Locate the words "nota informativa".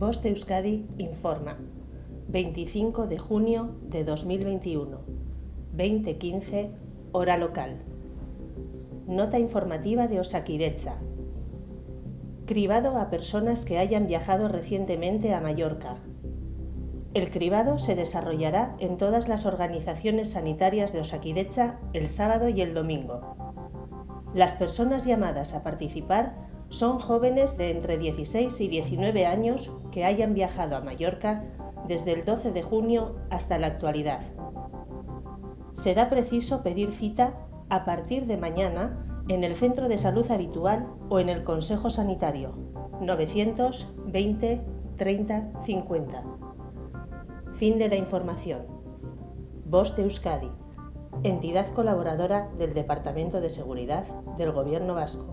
9.06-10.08